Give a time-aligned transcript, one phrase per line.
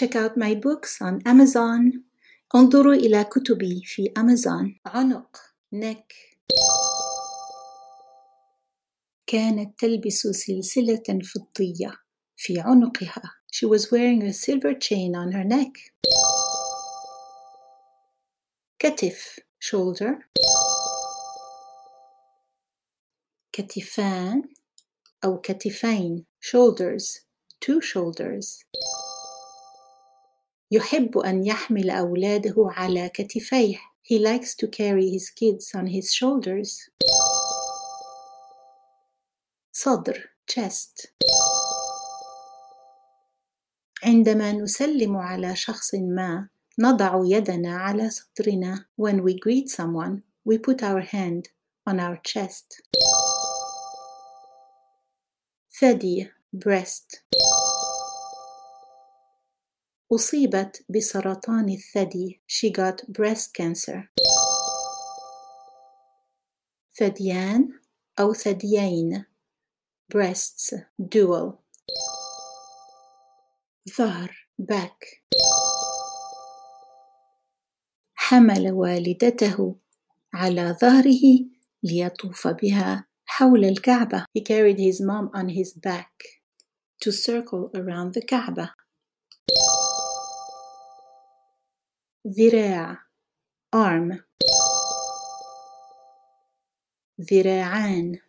[0.00, 2.02] Check out my books on Amazon.
[2.54, 4.80] انظروا إلى كتبي في أمازون.
[4.86, 5.36] عنق
[5.74, 6.34] neck
[9.26, 11.02] كانت تلبس سلسلة
[11.34, 11.92] فضية
[12.36, 13.22] في عنقها.
[13.52, 15.94] She was wearing a silver chain on her neck.
[18.78, 20.12] كتف shoulder
[23.52, 24.42] كتفان
[25.24, 27.20] أو كتفين shoulders
[27.64, 28.64] two shoulders
[30.71, 36.89] يحب أن يحمل أولاده على كتفيه he likes to carry his kids on his shoulders
[39.71, 41.07] صدر chest
[44.03, 50.83] عندما نسلم على شخص ما نضع يدنا على صدرنا when we greet someone we put
[50.83, 51.43] our hand
[51.89, 52.81] on our chest
[55.79, 57.23] ثدي breast
[60.11, 64.07] أصيبت بسرطان الثدي she got breast cancer
[66.99, 67.79] ثديان
[68.19, 69.25] أو ثديين
[70.13, 70.75] breasts
[71.15, 71.53] dual
[73.97, 75.23] ظهر back
[78.15, 79.75] حمل والدته
[80.33, 81.45] على ظهره
[81.83, 84.25] ليطوف بها حول الكعبة.
[84.37, 86.11] He carried his mom on his back
[87.01, 88.73] to circle around the Kaaba.
[92.27, 92.97] ذراع
[93.75, 94.19] arm
[97.21, 98.19] ذراعان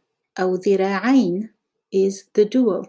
[0.40, 1.54] أو ذراعين
[1.92, 2.86] is the dual.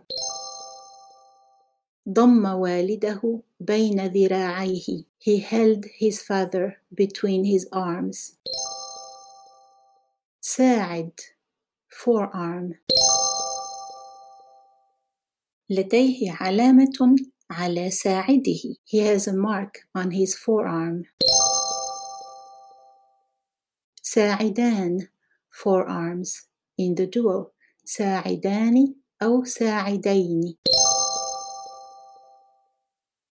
[2.09, 5.05] ضم والده بين ذراعيه.
[5.19, 8.37] He held his father between his arms.
[10.41, 11.19] ساعد
[11.89, 12.75] forearm
[15.69, 17.15] لديه علامة
[17.51, 18.75] على ساعده.
[18.85, 21.03] He has a mark on his forearm.
[24.01, 25.07] ساعدان
[25.51, 27.51] forearms in the dual.
[27.85, 30.57] ساعدان أو ساعدين.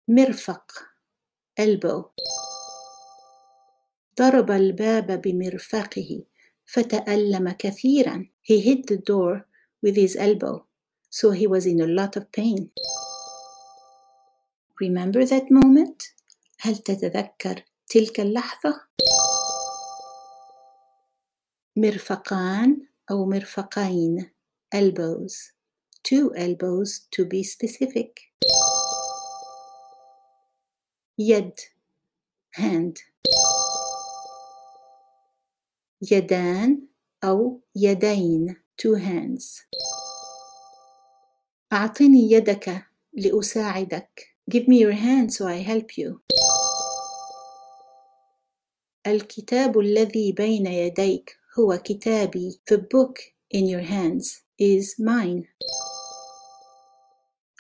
[0.09, 0.73] مرفق
[1.61, 2.11] elbow.
[4.19, 6.25] ضرب الباب بمرفقه
[6.67, 8.27] فتألم كثيرا.
[8.43, 9.47] He hit the door
[9.83, 10.67] with his elbow,
[11.09, 12.71] so he was in a lot of pain.
[14.81, 16.15] Remember that moment?
[16.61, 18.81] هل تتذكر تلك اللحظة؟
[21.77, 24.31] مرفقان أو مرفقين.
[24.77, 25.53] Elbows.
[26.09, 28.33] Two elbows to be specific.
[31.19, 31.55] يد.
[32.57, 32.95] Hand.
[36.13, 36.89] يدان
[37.25, 38.57] أو يدين.
[38.83, 39.67] Two hands.
[41.73, 44.38] أعطني يدك لأساعدك.
[44.50, 46.20] Give me your hand so I help you
[49.08, 53.20] الكتاب الذي بين يديك هو كتابي The book
[53.52, 55.44] in your hands is mine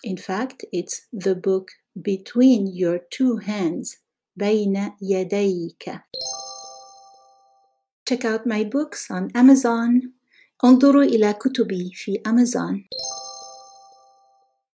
[0.05, 3.97] In fact, it's the book between your two hands
[4.35, 6.01] بين يديك
[8.05, 10.11] Check out my books on Amazon.
[10.65, 12.83] انظروا إلى كتبي في Amazon.